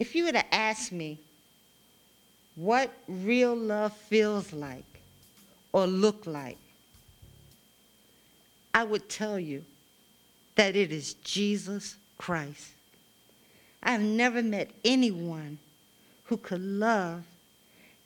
if 0.00 0.16
you 0.16 0.24
were 0.24 0.32
to 0.32 0.52
ask 0.52 0.90
me 0.90 1.20
what 2.56 2.92
real 3.06 3.54
love 3.54 3.92
feels 3.96 4.52
like 4.52 5.00
or 5.70 5.86
look 5.86 6.26
like, 6.26 6.58
I 8.74 8.82
would 8.82 9.08
tell 9.08 9.38
you 9.38 9.64
that 10.56 10.74
it 10.74 10.90
is 10.90 11.14
Jesus 11.14 11.94
Christ. 12.18 12.72
I 13.84 13.92
have 13.92 14.02
never 14.02 14.42
met 14.42 14.72
anyone 14.84 15.60
who 16.28 16.36
could 16.36 16.60
love 16.60 17.24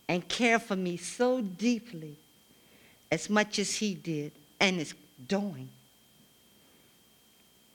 and 0.09 0.27
care 0.29 0.59
for 0.59 0.77
me 0.77 0.97
so 0.97 1.41
deeply 1.41 2.17
as 3.11 3.29
much 3.29 3.59
as 3.59 3.77
he 3.77 3.95
did 3.95 4.33
and 4.61 4.81
is 4.81 4.95
doing. 5.29 5.69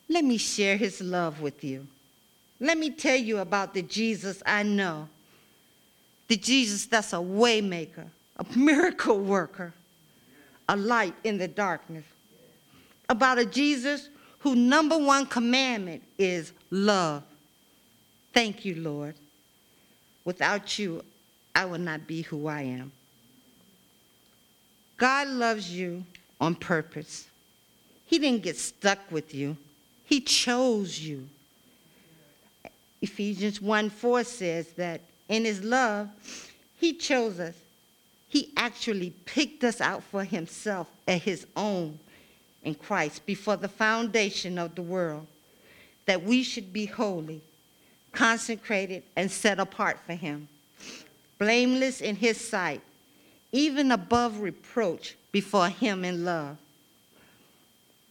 Let 0.10 0.24
me 0.24 0.38
share 0.38 0.78
his 0.78 1.02
love 1.02 1.42
with 1.42 1.64
you. 1.64 1.86
Let 2.60 2.78
me 2.78 2.90
tell 2.90 3.18
you 3.18 3.40
about 3.40 3.74
the 3.74 3.82
Jesus 3.82 4.42
I 4.46 4.64
know. 4.64 5.10
The 6.30 6.38
Jesus 6.38 6.86
that's 6.86 7.14
a 7.14 7.18
waymaker, 7.18 8.08
a 8.38 8.46
miracle 8.58 9.20
worker, 9.20 9.74
a 10.70 10.78
light 10.78 11.14
in 11.24 11.38
the 11.38 11.48
darkness. 11.48 12.06
About 13.10 13.38
a 13.38 13.46
Jesus 13.46 14.10
whose 14.40 14.58
number 14.58 14.98
one 14.98 15.26
commandment 15.26 16.04
is 16.18 16.54
love. 16.72 17.24
Thank 18.34 18.64
you, 18.64 18.76
Lord. 18.76 19.16
Without 20.28 20.78
you, 20.78 21.06
I 21.56 21.63
would 21.63 21.80
not 21.80 22.06
be 22.06 22.22
who 22.22 22.48
I 22.48 22.63
am. 22.63 22.92
God 24.98 25.30
loves 25.30 25.72
you 25.72 26.04
on 26.42 26.54
purpose. 26.54 27.30
He 28.08 28.20
didn't 28.20 28.44
get 28.44 28.58
stuck 28.58 29.00
with 29.10 29.34
you, 29.34 29.56
He 30.04 30.20
chose 30.20 31.00
you. 31.00 31.30
Ephesians 33.02 33.62
1 33.62 33.90
4 33.90 34.26
says 34.26 34.68
that 34.74 35.00
in 35.30 35.46
His 35.46 35.63
love, 35.63 36.10
He 36.78 36.92
chose 36.92 37.40
us. 37.40 37.56
He 38.28 38.52
actually 38.58 39.12
picked 39.24 39.63
us 39.63 39.80
out 39.80 40.04
for 40.04 40.26
Himself 40.26 40.90
at 41.08 41.22
His 41.22 41.48
own 41.56 41.98
in 42.66 42.76
Christ 42.76 43.26
before 43.26 43.56
the 43.56 43.70
foundation 43.70 44.58
of 44.58 44.76
the 44.76 44.82
world, 44.82 45.26
that 46.06 46.22
we 46.22 46.44
should 46.44 46.74
be 46.74 46.86
holy 46.86 47.42
consecrated, 48.12 49.04
and 49.15 49.30
set 49.30 49.60
apart 49.60 50.00
for 50.06 50.13
him, 50.13 50.48
blameless 51.38 52.02
in 52.02 52.15
his 52.15 52.39
sight, 52.39 52.82
even 53.52 53.91
above 53.91 54.41
reproach 54.41 55.15
before 55.32 55.70
him 55.70 56.04
in 56.04 56.26
love. 56.26 56.58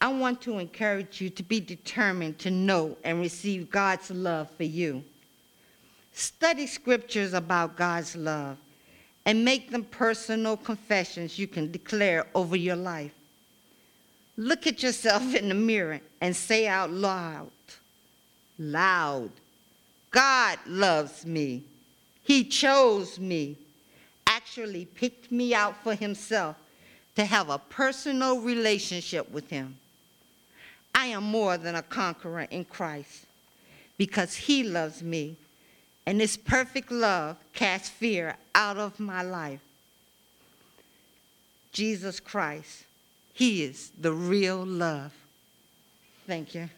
I 0.00 0.09
want 0.09 0.42
to 0.42 0.59
encourage 0.59 1.20
you 1.20 1.30
to 1.30 1.42
be 1.42 1.59
determined 1.59 2.38
to 2.40 2.50
know 2.50 2.96
and 3.02 3.20
receive 3.20 3.70
God's 3.70 4.11
love 4.11 4.50
for 4.50 4.64
you. 4.64 5.02
Study 6.12 6.66
scriptures 6.66 7.32
about 7.32 7.76
God's 7.76 8.14
love 8.14 8.59
and 9.24 9.44
make 9.44 9.70
them 9.70 9.85
personal 9.85 10.56
confessions 10.56 11.38
you 11.38 11.46
can 11.46 11.72
declare 11.72 12.26
over 12.35 12.56
your 12.56 12.76
life. 12.76 13.12
Look 14.37 14.66
at 14.66 14.82
yourself 14.82 15.35
in 15.35 15.48
the 15.48 15.54
mirror 15.54 16.00
and 16.20 16.37
say 16.37 16.68
out 16.68 16.90
loud, 16.90 17.50
loud, 18.59 19.30
God 20.16 20.59
loves 20.66 21.26
me. 21.26 21.62
He 22.22 22.42
chose 22.44 23.20
me, 23.20 23.59
actually 24.26 24.87
picked 24.87 25.31
me 25.31 25.55
out 25.55 25.74
for 25.85 25.94
himself 25.94 26.57
to 27.16 27.26
have 27.26 27.50
a 27.50 27.59
personal 27.59 28.40
relationship 28.40 29.31
with 29.31 29.50
him. 29.50 29.76
I 30.94 31.09
am 31.09 31.24
more 31.24 31.59
than 31.59 31.74
a 31.74 31.83
conqueror 31.83 32.46
in 32.50 32.64
Christ 32.64 33.26
because 33.98 34.35
he 34.35 34.62
loves 34.62 35.02
me, 35.02 35.37
and 36.07 36.18
his 36.18 36.38
perfect 36.38 36.90
love 36.90 37.37
casts 37.52 37.90
fear 37.90 38.37
out 38.55 38.79
of 38.79 38.98
my 38.98 39.20
life. 39.20 39.61
Jesus 41.72 42.20
Christ, 42.20 42.85
he 43.35 43.64
is 43.64 43.90
the 44.00 44.12
real 44.12 44.64
love. 44.64 45.12
Thank 46.26 46.55
you. 46.55 46.70